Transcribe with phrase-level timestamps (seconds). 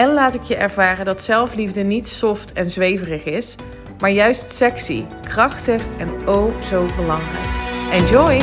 [0.00, 3.56] en laat ik je ervaren dat zelfliefde niet soft en zweverig is,
[3.98, 7.46] maar juist sexy, krachtig en oh zo belangrijk.
[7.92, 8.38] Enjoy!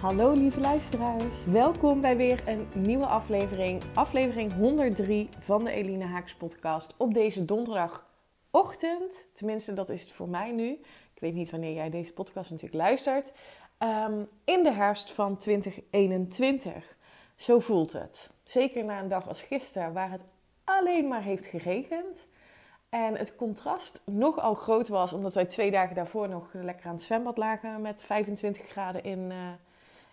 [0.00, 6.34] Hallo lieve luisteraars, welkom bij weer een nieuwe aflevering, aflevering 103 van de Eline Haaks
[6.34, 9.24] podcast op deze donderdagochtend.
[9.34, 10.78] Tenminste, dat is het voor mij nu.
[11.20, 13.32] Ik weet niet wanneer jij deze podcast natuurlijk luistert.
[13.78, 16.96] Ehm, in de herfst van 2021.
[17.36, 18.30] Zo voelt het.
[18.44, 20.20] Zeker na een dag als gisteren, waar het
[20.64, 22.16] alleen maar heeft geregend.
[22.88, 27.02] En het contrast nogal groot was, omdat wij twee dagen daarvoor nog lekker aan het
[27.02, 29.36] zwembad lagen met 25 graden in, uh,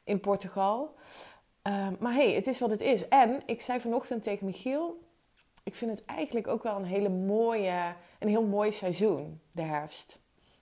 [0.03, 0.95] in Portugal.
[1.64, 3.08] Um, maar hey, het is wat het is.
[3.08, 4.99] En ik zei vanochtend tegen Michiel,
[5.64, 10.19] ik vind het eigenlijk ook wel een hele mooie, een heel mooi seizoen, de herfst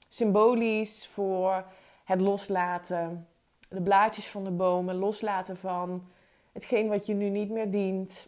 [0.08, 1.64] symbolisch voor
[2.04, 3.28] het loslaten,
[3.70, 6.08] de blaadjes van de bomen, loslaten van
[6.52, 8.28] hetgeen wat je nu niet meer dient,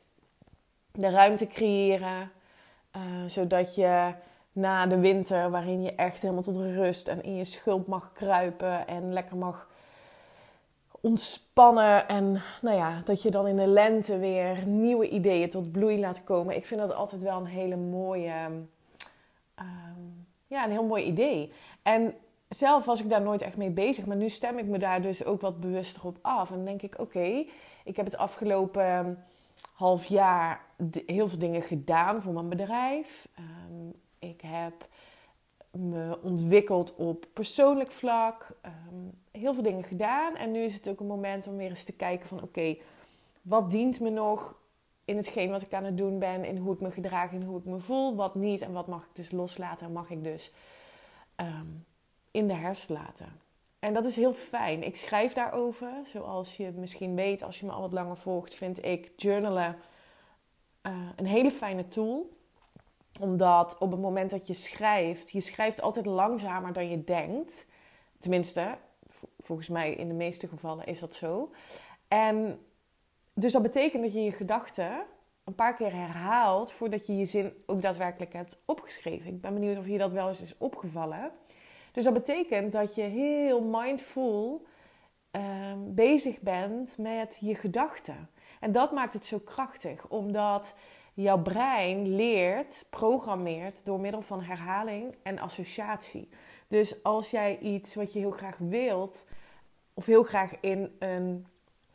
[0.92, 2.32] de ruimte creëren,
[2.96, 4.14] uh, zodat je
[4.52, 8.88] na de winter, waarin je echt helemaal tot rust en in je schulp mag kruipen
[8.88, 9.68] en lekker mag
[11.02, 16.00] ontspannen en nou ja, dat je dan in de lente weer nieuwe ideeën tot bloei
[16.00, 16.56] laat komen.
[16.56, 18.46] Ik vind dat altijd wel een hele mooie,
[19.60, 21.52] um, ja, een heel mooi idee.
[21.84, 22.16] En
[22.50, 24.06] zelf was ik daar nooit echt mee bezig.
[24.06, 26.50] Maar nu stem ik me daar dus ook wat bewuster op af.
[26.50, 27.46] En dan denk ik, oké,
[27.84, 29.18] ik heb het afgelopen
[29.74, 30.62] half jaar
[31.06, 33.28] heel veel dingen gedaan voor mijn bedrijf.
[33.40, 34.88] Um, ik heb
[35.72, 38.48] me ontwikkeld op persoonlijk vlak.
[38.66, 40.36] Um, heel veel dingen gedaan.
[40.36, 42.42] En nu is het ook een moment om weer eens te kijken van...
[42.42, 42.78] Oké,
[43.42, 44.60] wat dient me nog
[45.08, 46.46] in hetgeen wat ik aan het doen ben?
[46.46, 48.16] In hoe ik me gedraag, in hoe ik me voel.
[48.16, 50.52] Wat niet en wat mag ik dus loslaten en mag ik dus
[51.36, 51.86] um,
[52.32, 53.42] in de herfst laten.
[53.80, 54.84] En dat is heel fijn.
[54.84, 55.92] Ik schrijf daarover.
[56.06, 59.76] Zoals je misschien weet, als je me al wat langer volgt, vind ik journalen
[60.88, 62.30] uh, een hele fijne tool.
[63.20, 67.66] Omdat op het moment dat je schrijft, je schrijft altijd langzamer dan je denkt.
[68.20, 68.78] Tenminste,
[69.40, 71.52] volgens mij in de meeste gevallen is dat zo.
[72.08, 72.60] En
[73.40, 75.06] dus dat betekent dat je je gedachten
[75.44, 79.32] een paar keer herhaalt voordat je je zin ook daadwerkelijk hebt opgeschreven.
[79.32, 81.32] Ik ben benieuwd of je dat wel eens is opgevallen.
[81.92, 84.66] Dus dat betekent dat je heel mindful
[85.32, 88.30] um, bezig bent met je gedachten.
[88.60, 90.76] En dat maakt het zo krachtig, omdat
[91.14, 96.30] jouw brein leert, programmeert door middel van herhaling en associatie.
[96.68, 99.26] Dus als jij iets wat je heel graag wilt,
[99.94, 101.48] of heel graag in een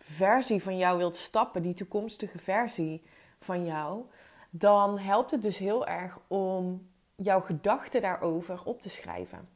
[0.04, 3.02] versie van jou wilt stappen, die toekomstige versie
[3.40, 4.04] van jou,
[4.50, 9.48] dan helpt het dus heel erg om jouw gedachten daarover op te schrijven.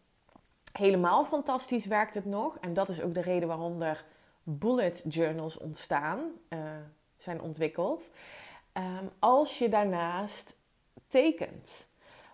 [0.72, 2.58] Helemaal fantastisch werkt het nog.
[2.58, 4.04] En dat is ook de reden waarom er
[4.42, 6.58] bullet journals ontstaan, uh,
[7.16, 8.08] zijn ontwikkeld.
[8.72, 10.56] Um, als je daarnaast
[11.08, 11.86] tekent.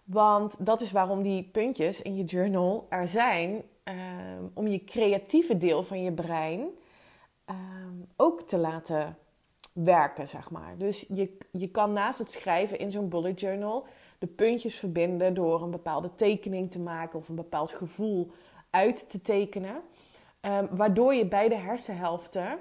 [0.05, 3.62] Want dat is waarom die puntjes in je journal er zijn.
[3.84, 6.69] Um, om je creatieve deel van je brein
[7.47, 9.17] um, ook te laten
[9.73, 10.77] werken, zeg maar.
[10.77, 13.87] Dus je, je kan naast het schrijven in zo'n bullet journal
[14.19, 18.31] de puntjes verbinden door een bepaalde tekening te maken of een bepaald gevoel
[18.71, 19.77] uit te tekenen.
[20.41, 22.59] Um, waardoor je beide hersenhelften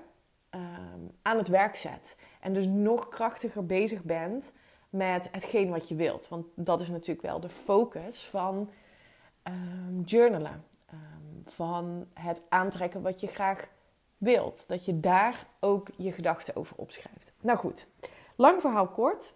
[0.52, 2.16] um, aan het werk zet.
[2.40, 4.54] En dus nog krachtiger bezig bent
[4.90, 6.28] met hetgeen wat je wilt.
[6.28, 8.70] Want dat is natuurlijk wel de focus van
[10.06, 10.64] journalen.
[11.48, 13.68] van het aantrekken wat je graag
[14.22, 14.64] wilt.
[14.68, 17.32] Dat je daar ook je gedachten over opschrijft.
[17.42, 17.88] Nou goed,
[18.36, 19.34] lang verhaal kort.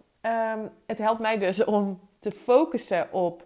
[0.86, 3.44] het helpt mij dus om te focussen op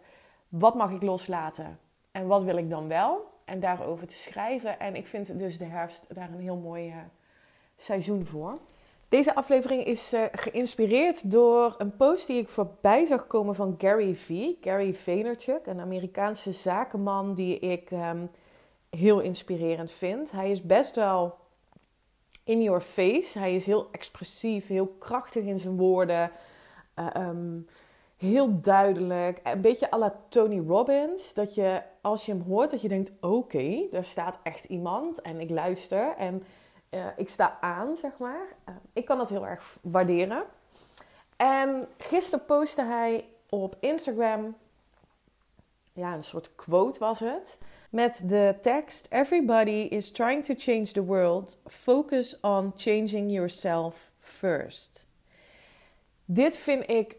[0.49, 1.79] wat mag ik loslaten
[2.11, 3.21] en wat wil ik dan wel.
[3.45, 4.79] En daarover te schrijven.
[4.79, 6.97] En ik vind dus de herfst daar een heel mooi uh,
[7.77, 8.59] seizoen voor.
[9.09, 14.15] Deze aflevering is uh, geïnspireerd door een post die ik voorbij zag komen van Gary
[14.15, 14.55] V.
[14.61, 18.31] Gary Vaynerchuk, een Amerikaanse zakenman die ik um,
[18.91, 20.31] heel inspirerend vind.
[20.31, 21.39] Hij is best wel
[22.45, 23.39] in your face.
[23.39, 26.31] Hij is heel expressief, heel krachtig in zijn woorden.
[26.99, 27.67] Uh, um,
[28.17, 29.41] heel duidelijk.
[29.43, 31.35] Een beetje à la Tony Robbins.
[31.35, 35.41] Dat je als je hem hoort, dat je denkt: oké, daar staat echt iemand en
[35.41, 36.43] ik luister en
[36.95, 38.47] uh, ik sta aan, zeg maar.
[38.69, 40.43] Uh, ik kan dat heel erg waarderen.
[41.37, 44.57] En gisteren postte hij op Instagram,
[45.93, 47.59] ja, een soort quote was het.
[47.91, 51.59] Met de tekst: Everybody is trying to change the world.
[51.67, 55.07] Focus on changing yourself first.
[56.25, 57.17] Dit vind ik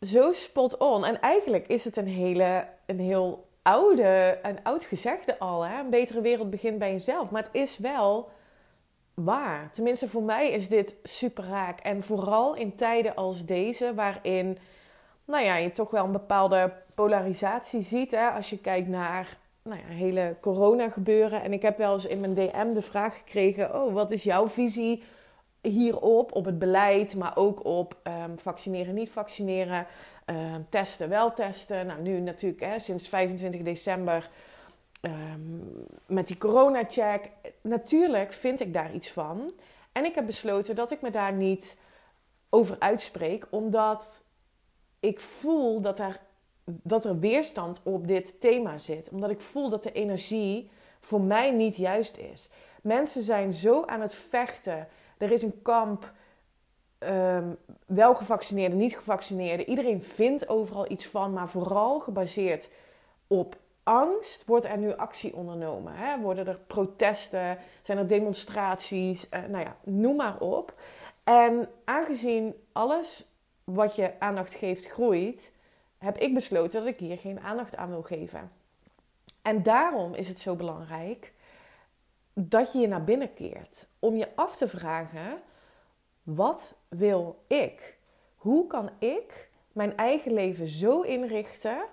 [0.00, 1.04] zo spot on.
[1.04, 5.62] En eigenlijk is het een hele, een heel oude, een oud gezegde al.
[5.62, 5.80] Hè?
[5.80, 7.30] Een betere wereld begint bij jezelf.
[7.30, 8.30] Maar het is wel
[9.14, 9.70] waar.
[9.72, 11.80] Tenminste, voor mij is dit super raak.
[11.80, 14.58] En vooral in tijden als deze, waarin
[15.24, 18.10] nou ja, je toch wel een bepaalde polarisatie ziet.
[18.10, 18.28] Hè?
[18.28, 19.38] Als je kijkt naar
[19.68, 21.42] nou ja, hele corona gebeuren.
[21.42, 24.48] En ik heb wel eens in mijn DM de vraag gekregen: Oh, wat is jouw
[24.48, 25.02] visie
[25.62, 26.32] hierop?
[26.32, 29.86] Op het beleid, maar ook op um, vaccineren, niet vaccineren.
[30.26, 31.86] Um, testen, wel testen.
[31.86, 34.28] Nou, nu natuurlijk hè, sinds 25 december
[35.02, 37.28] um, met die corona-check.
[37.62, 39.52] Natuurlijk vind ik daar iets van.
[39.92, 41.76] En ik heb besloten dat ik me daar niet
[42.50, 44.22] over uitspreek, omdat
[45.00, 46.20] ik voel dat er,
[46.82, 49.08] dat er weerstand op dit thema zit.
[49.08, 50.70] Omdat ik voel dat de energie
[51.00, 52.50] voor mij niet juist is.
[52.82, 54.88] Mensen zijn zo aan het vechten.
[55.18, 56.12] Er is een kamp.
[56.98, 57.56] Um,
[57.86, 59.68] wel gevaccineerden, niet gevaccineerden.
[59.68, 62.68] Iedereen vindt overal iets van, maar vooral gebaseerd
[63.26, 65.94] op angst wordt er nu actie ondernomen.
[65.94, 66.20] Hè?
[66.20, 70.72] Worden er protesten, zijn er demonstraties, uh, nou ja, noem maar op.
[71.24, 73.26] En aangezien alles
[73.64, 75.52] wat je aandacht geeft groeit,
[75.98, 78.50] heb ik besloten dat ik hier geen aandacht aan wil geven.
[79.42, 81.32] En daarom is het zo belangrijk
[82.32, 83.86] dat je je naar binnen keert.
[83.98, 85.40] Om je af te vragen:
[86.22, 87.96] wat wil ik?
[88.36, 91.84] Hoe kan ik mijn eigen leven zo inrichten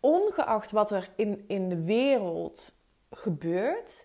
[0.00, 2.72] ongeacht wat er in, in de wereld
[3.10, 4.04] gebeurt,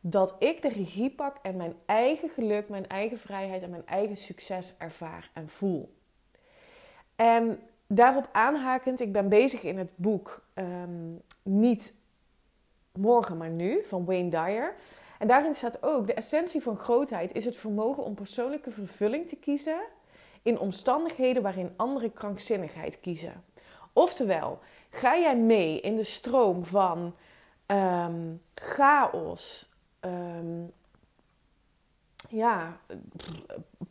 [0.00, 4.16] dat ik de regie pak en mijn eigen geluk, mijn eigen vrijheid en mijn eigen
[4.16, 5.96] succes ervaar en voel.
[7.16, 11.92] En daarop aanhakend, ik ben bezig in het boek ehm, Niet
[12.92, 14.74] morgen, maar nu van Wayne Dyer.
[15.18, 19.36] En daarin staat ook: de essentie van grootheid is het vermogen om persoonlijke vervulling te
[19.36, 19.80] kiezen
[20.42, 23.44] in omstandigheden waarin anderen krankzinnigheid kiezen.
[23.92, 24.58] Oftewel,
[24.90, 27.14] Ga jij mee in de stroom van
[27.66, 29.68] um, chaos,
[30.00, 30.72] um,
[32.28, 32.76] ja,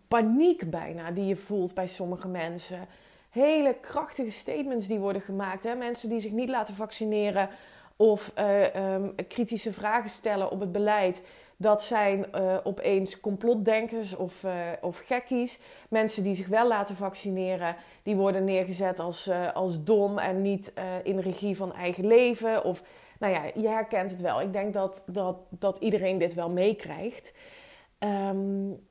[0.08, 2.88] paniek bijna die je voelt bij sommige mensen?
[3.30, 5.64] Hele krachtige statements die worden gemaakt.
[5.64, 5.76] Hè?
[5.76, 7.50] Mensen die zich niet laten vaccineren
[7.96, 11.22] of uh, um, kritische vragen stellen op het beleid.
[11.58, 14.52] Dat zijn uh, opeens complotdenkers of, uh,
[14.82, 15.60] of gekkies.
[15.90, 20.74] Mensen die zich wel laten vaccineren, die worden neergezet als, als dom en niet
[21.04, 22.64] in regie van eigen leven.
[22.64, 22.84] Of,
[23.20, 24.42] nou ja, je herkent het wel.
[24.42, 27.34] Ik denk dat, dat, dat iedereen dit wel meekrijgt.
[28.00, 28.87] Um,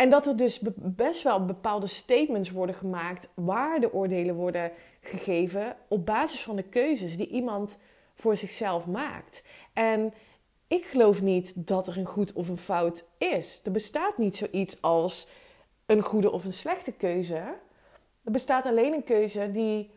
[0.00, 6.42] en dat er dus best wel bepaalde statements worden gemaakt, waardeoordelen worden gegeven op basis
[6.42, 7.78] van de keuzes die iemand
[8.14, 9.42] voor zichzelf maakt.
[9.72, 10.14] En
[10.66, 13.60] ik geloof niet dat er een goed of een fout is.
[13.64, 15.28] Er bestaat niet zoiets als
[15.86, 17.34] een goede of een slechte keuze.
[18.24, 19.90] Er bestaat alleen een keuze die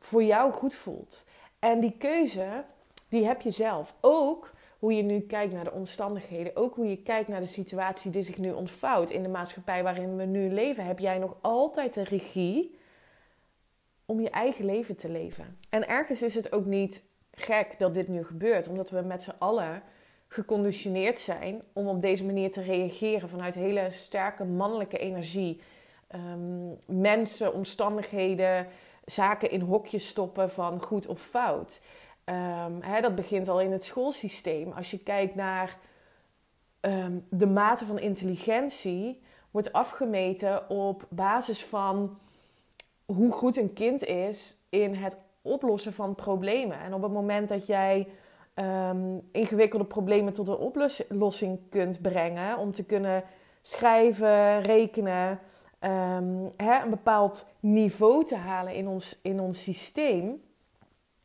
[0.00, 1.24] voor jou goed voelt.
[1.58, 2.64] En die keuze,
[3.08, 3.94] die heb je zelf.
[4.00, 6.56] Ook hoe je nu kijkt naar de omstandigheden.
[6.56, 10.16] Ook hoe je kijkt naar de situatie die zich nu ontvouwt in de maatschappij waarin
[10.16, 10.86] we nu leven.
[10.86, 12.78] Heb jij nog altijd de regie
[14.06, 15.56] om je eigen leven te leven.
[15.68, 19.34] En ergens is het ook niet gek dat dit nu gebeurt, omdat we met z'n
[19.38, 19.82] allen
[20.28, 25.60] geconditioneerd zijn om op deze manier te reageren vanuit hele sterke mannelijke energie.
[26.14, 28.66] Um, mensen, omstandigheden,
[29.04, 31.80] zaken in hokjes stoppen van goed of fout.
[32.28, 34.72] Um, hè, dat begint al in het schoolsysteem.
[34.72, 35.76] Als je kijkt naar
[36.80, 42.10] um, de mate van intelligentie, wordt afgemeten op basis van
[43.06, 46.80] hoe goed een kind is in het oplossen van problemen.
[46.80, 48.08] En op het moment dat jij
[48.54, 50.56] um, ingewikkelde problemen tot een
[51.08, 52.58] oplossing kunt brengen.
[52.58, 53.24] Om te kunnen
[53.62, 55.40] schrijven, rekenen,
[56.56, 60.40] hè, een bepaald niveau te halen in ons, in ons systeem.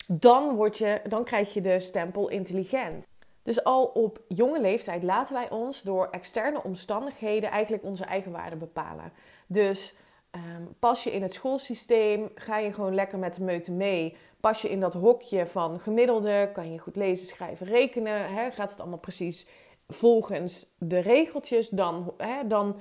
[0.07, 3.05] Dan, word je, dan krijg je de stempel intelligent.
[3.43, 8.55] Dus al op jonge leeftijd laten wij ons door externe omstandigheden eigenlijk onze eigen waarde
[8.55, 9.11] bepalen.
[9.47, 9.95] Dus
[10.31, 14.17] um, pas je in het schoolsysteem, ga je gewoon lekker met de meute mee.
[14.39, 18.33] Pas je in dat hokje van gemiddelde, kan je goed lezen, schrijven, rekenen.
[18.33, 18.51] Hè?
[18.51, 19.47] Gaat het allemaal precies
[19.87, 22.75] volgens de regeltjes, dan, hè, dan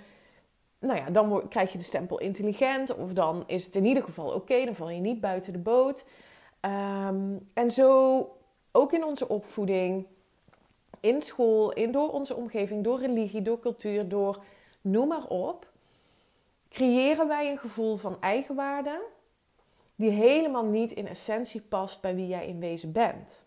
[0.78, 2.94] nou ja, dan krijg je de stempel intelligent.
[2.94, 6.04] Of dan is het in ieder geval oké, dan val je niet buiten de boot.
[6.62, 8.18] Ehm, en zo
[8.72, 10.06] ook in onze opvoeding,
[11.00, 14.44] in school, in, door onze omgeving, door religie, door cultuur, door
[14.80, 15.70] noem maar op,
[16.70, 19.00] creëren wij een gevoel van eigenwaarde
[19.96, 23.44] die helemaal niet in essentie past bij wie jij in wezen bent.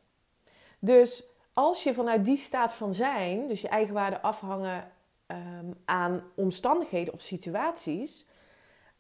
[0.80, 4.92] Dus als je vanuit die staat van zijn, dus je eigenwaarde afhangen
[5.28, 8.26] um, aan omstandigheden of situaties.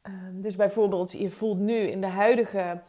[0.03, 2.81] Um, dus bijvoorbeeld, je voelt nu in de huidige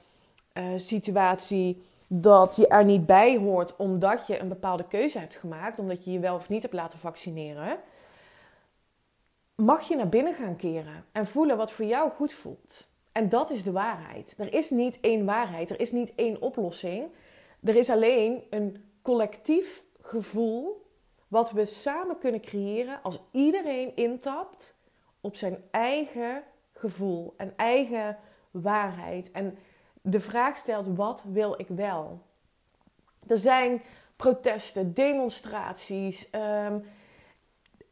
[0.59, 5.79] uh, situatie dat je er niet bij hoort omdat je een bepaalde keuze hebt gemaakt,
[5.79, 7.79] omdat je je wel of niet hebt laten vaccineren.
[9.55, 12.89] Mag je naar binnen gaan keren en voelen wat voor jou goed voelt.
[13.13, 14.35] En dat is de waarheid.
[14.37, 17.05] Er is niet één waarheid, er is niet één oplossing.
[17.65, 20.85] Er is alleen een collectief gevoel
[21.29, 24.75] wat we samen kunnen creëren als iedereen intapt
[25.21, 28.19] op zijn eigen gevoel en eigen
[28.51, 29.31] waarheid.
[29.31, 29.59] En
[30.07, 32.21] de vraag stelt: wat wil ik wel?
[33.27, 33.83] Er zijn
[34.17, 36.31] protesten, demonstraties.
[36.31, 36.79] Ehm,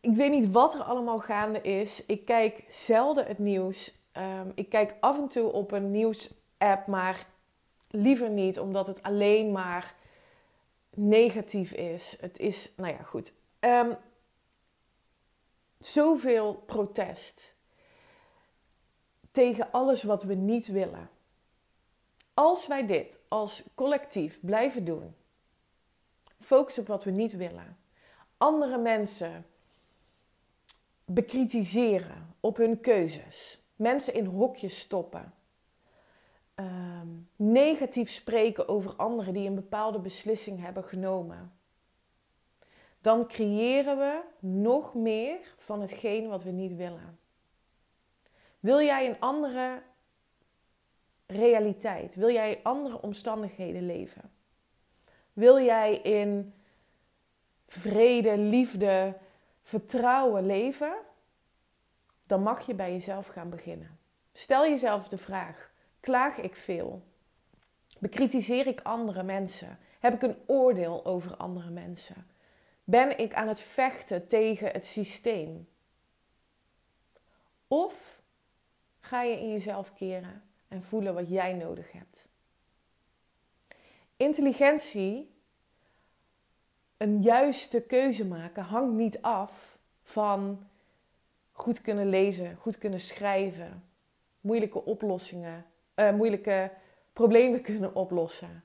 [0.00, 2.06] ik weet niet wat er allemaal gaande is.
[2.06, 3.94] Ik kijk zelden het nieuws.
[4.12, 7.26] Ehm, ik kijk af en toe op een nieuws-app, maar
[7.90, 9.94] liever niet, omdat het alleen maar
[10.90, 12.16] negatief is.
[12.21, 13.33] Het is, nou ja, goed.
[13.61, 13.97] Um,
[15.80, 17.54] zoveel protest
[19.30, 21.09] tegen alles wat we niet willen.
[22.34, 25.14] Als wij dit als collectief blijven doen,
[26.40, 27.78] focus op wat we niet willen,
[28.36, 29.46] andere mensen
[31.04, 35.34] bekritiseren op hun keuzes, mensen in hokjes stoppen,
[36.54, 41.52] Ehm, negatief spreken over anderen die een bepaalde beslissing hebben genomen,
[43.00, 47.18] dan creëren we nog meer van hetgeen wat we niet willen.
[48.60, 49.82] Wil jij een andere
[51.34, 52.14] realiteit?
[52.14, 54.30] Wil jij andere omstandigheden leven?
[55.32, 56.54] Wil jij in
[57.66, 59.16] vrede, liefde,
[59.62, 60.94] vertrouwen leven?
[62.26, 63.98] Dan mag je bij jezelf gaan beginnen.
[64.32, 67.02] Stel jezelf de vraag: Klaag ik veel?
[67.98, 69.78] Bekritiseer ik andere mensen?
[70.00, 72.26] Heb ik een oordeel over andere mensen?
[72.84, 75.68] Ben ik aan het vechten tegen het systeem?
[77.68, 78.22] Of
[79.00, 80.42] ga je in jezelf keren
[80.74, 82.28] en voelen wat jij nodig hebt?
[84.16, 85.34] Intelligentie,
[86.96, 90.66] een juiste keuze maken, hangt niet af van
[91.52, 93.84] goed kunnen lezen, goed kunnen schrijven,
[94.40, 95.66] moeilijke oplossingen
[95.96, 96.70] uh, moeilijke
[97.12, 98.64] problemen kunnen oplossen.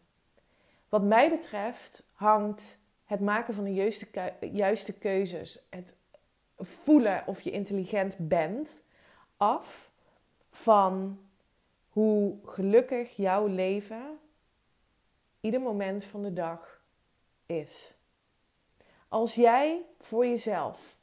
[0.89, 5.95] Wat mij betreft hangt het maken van de juiste, juiste keuzes, het
[6.57, 8.81] voelen of je intelligent bent,
[9.37, 9.91] af
[10.51, 11.19] van
[11.89, 14.19] hoe gelukkig jouw leven
[15.41, 16.81] ieder moment van de dag
[17.45, 17.95] is.
[19.07, 20.97] Als jij voor jezelf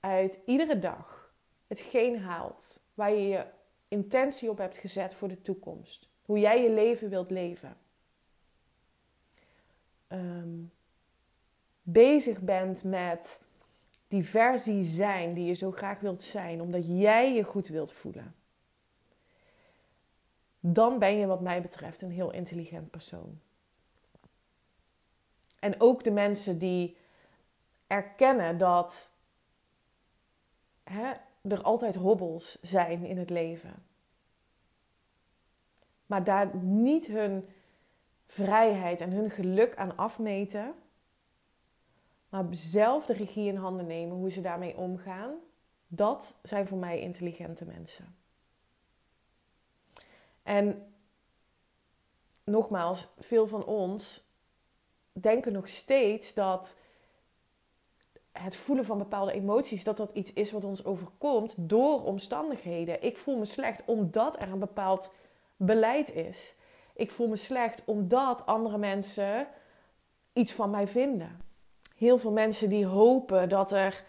[0.00, 1.34] uit iedere dag
[1.66, 3.46] hetgeen haalt waar je je
[3.88, 6.08] intentie op hebt gezet voor de toekomst.
[6.24, 7.76] Hoe jij je leven wilt leven.
[10.06, 10.58] Ehm,
[11.82, 13.40] bezig bent met
[14.08, 18.34] die versie zijn die je zo graag wilt zijn, omdat jij je goed wilt voelen.
[20.64, 23.40] Dan ben je, wat mij betreft, een heel intelligent persoon.
[25.58, 26.96] En ook de mensen die
[27.86, 29.10] erkennen dat
[30.84, 33.84] hè, er altijd hobbels zijn in het leven.
[36.06, 37.48] Maar daar niet hun
[38.26, 40.74] vrijheid en hun geluk aan afmeten.
[42.28, 45.34] Maar zelf de regie in handen nemen hoe ze daarmee omgaan.
[45.88, 48.16] Dat zijn voor mij intelligente mensen.
[50.42, 50.92] En
[52.44, 54.24] nogmaals, veel van ons
[55.12, 56.76] denken nog steeds dat
[58.32, 63.02] het voelen van bepaalde emoties, dat dat iets is wat ons overkomt door omstandigheden.
[63.02, 65.12] Ik voel me slecht omdat er een bepaald
[65.56, 66.54] beleid is.
[66.94, 69.46] Ik voel me slecht omdat andere mensen
[70.32, 71.40] iets van mij vinden.
[71.96, 74.04] Heel veel mensen die hopen dat er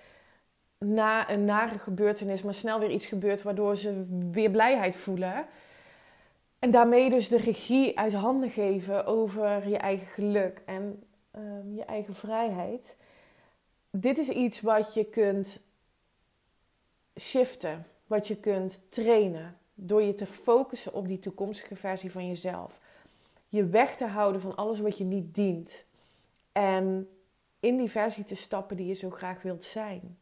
[0.78, 5.46] na een nare gebeurtenis maar snel weer iets gebeurt waardoor ze weer blijheid voelen.
[6.64, 11.84] En daarmee dus de regie uit handen geven over je eigen geluk en ehm, je
[11.84, 12.96] eigen vrijheid
[13.96, 15.62] dit is iets wat je kunt
[17.20, 22.80] shiften, wat je kunt trainen door je te focussen op die toekomstige versie van jezelf.
[23.50, 25.86] Je weg te houden van alles wat je niet dient.
[26.52, 27.10] En
[27.60, 30.18] in die versie te stappen die je zo graag wilt zijn.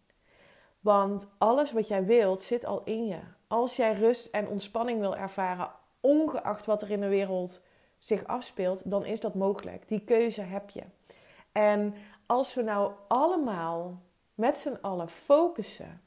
[0.79, 3.19] Want alles wat jij wilt zit al in je.
[3.47, 5.71] Als jij rust en ontspanning wil ervaren,
[6.01, 7.61] ongeacht wat er in de wereld
[7.99, 9.87] zich afspeelt, dan is dat mogelijk.
[9.87, 10.83] Die keuze heb je.
[11.51, 11.93] En
[12.25, 14.01] als we nou allemaal
[14.35, 16.01] met z'n allen focussen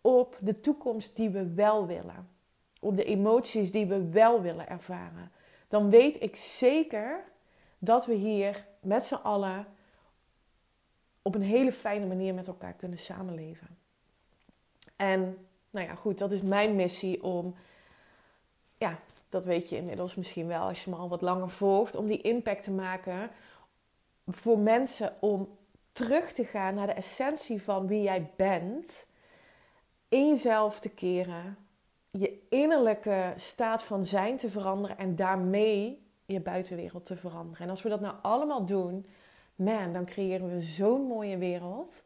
[0.00, 2.28] op de toekomst die we wel willen,
[2.80, 5.32] op de emoties die we wel willen ervaren,
[5.68, 7.24] dan weet ik zeker
[7.78, 9.66] dat we hier met z'n allen
[11.22, 13.78] op een hele fijne manier met elkaar kunnen samenleven.
[14.96, 17.54] En nou ja, goed, dat is mijn missie om,
[18.84, 18.98] ja,
[19.28, 22.20] dat weet je inmiddels misschien wel als je me al wat langer volgt, om die
[22.20, 23.30] impact te maken
[24.26, 25.48] voor mensen om
[25.92, 29.06] terug te gaan naar de essentie van wie jij bent,
[30.08, 31.56] in jezelf te keren,
[32.10, 37.64] je innerlijke staat van zijn te veranderen en daarmee je buitenwereld te veranderen.
[37.64, 39.06] En als we dat nou allemaal doen,
[39.54, 42.02] man, dan creëren we zo'n mooie wereld.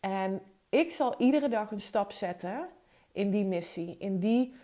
[0.00, 2.68] En ik zal iedere dag een stap zetten
[3.12, 4.54] in die missie, in die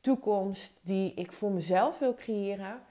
[0.00, 2.82] toekomst die ik voor mezelf wil creëren.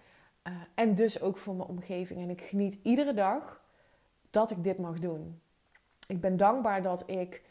[0.44, 2.22] Uh, en dus ook voor mijn omgeving.
[2.22, 3.64] En ik geniet iedere dag
[4.30, 5.42] dat ik dit mag doen.
[6.08, 7.42] Ik ben dankbaar dat ik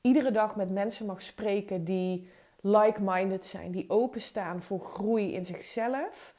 [0.00, 2.28] iedere dag met mensen mag spreken die
[2.60, 6.34] like-minded zijn, die openstaan voor groei in zichzelf,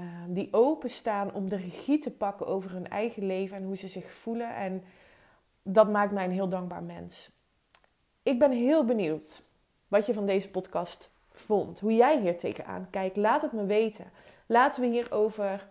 [0.00, 3.88] uh, die openstaan om de regie te pakken over hun eigen leven en hoe ze
[3.88, 4.54] zich voelen.
[4.54, 4.84] En
[5.62, 7.30] dat maakt mij een heel dankbaar mens.
[8.22, 9.42] Ik ben heel benieuwd
[9.88, 11.80] wat je van deze podcast vond.
[11.80, 13.16] Hoe jij hier tegenaan kijkt.
[13.16, 14.10] Laat het me weten.
[14.46, 15.68] Laten we hierover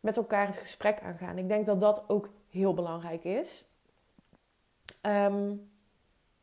[0.00, 1.38] met elkaar het gesprek aangaan.
[1.38, 3.64] Ik denk dat dat ook heel belangrijk is.
[5.00, 5.54] Ehm,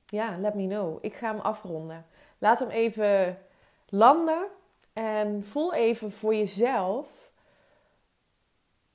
[0.06, 0.98] ja, let me know.
[1.02, 2.06] Ik ga hem afronden.
[2.38, 3.38] Laat hem even
[3.90, 4.48] landen.
[4.94, 7.32] En voel even voor jezelf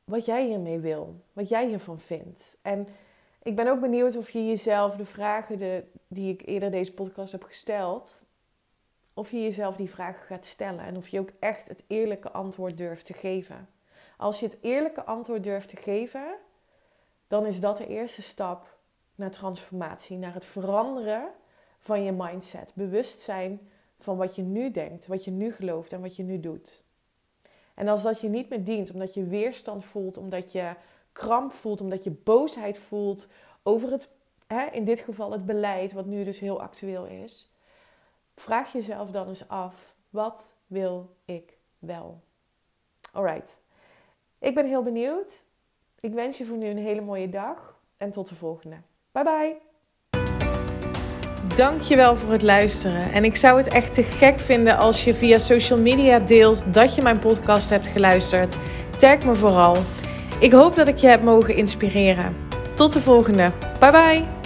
[0.04, 1.20] wat jij hiermee wil.
[1.32, 2.56] Wat jij hiervan vindt.
[2.62, 2.88] En
[3.42, 7.32] ik ben ook benieuwd of je jezelf de vragen de, die ik eerder deze podcast
[7.32, 8.22] heb gesteld,
[9.14, 12.78] of je jezelf die vragen gaat stellen en of je ook echt het eerlijke antwoord
[12.78, 13.68] durft te geven.
[14.16, 16.34] Als je het eerlijke antwoord durft te geven,
[17.28, 18.76] dan is dat de eerste stap
[19.14, 21.30] naar transformatie, naar het veranderen
[21.78, 22.72] van je mindset.
[22.74, 23.60] Bewustzijn
[23.98, 26.82] van wat je nu denkt, wat je nu gelooft en wat je nu doet.
[27.74, 30.74] En als dat je niet meer dient, omdat je weerstand voelt, omdat je
[31.12, 33.28] kramp voelt, omdat je boosheid voelt
[33.62, 34.10] over het,
[34.46, 37.51] hè, in dit geval het beleid, wat nu dus heel actueel is,
[38.42, 42.20] vraag jezelf dan eens af: wat wil ik wel?
[43.12, 43.58] Alright.
[44.38, 45.44] Ik ben heel benieuwd.
[46.00, 48.76] Ik wens je voor nu een hele mooie dag en tot de volgende.
[49.12, 49.56] Bye bye.
[51.56, 53.12] Dankjewel voor het luisteren.
[53.12, 56.94] En ik zou het echt te gek vinden als je via social media deelt dat
[56.94, 58.56] je mijn podcast hebt geluisterd.
[58.96, 59.76] Tag me vooral.
[60.40, 62.36] Ik hoop dat ik je heb mogen inspireren.
[62.74, 63.52] Tot de volgende.
[63.80, 64.41] Bye bye.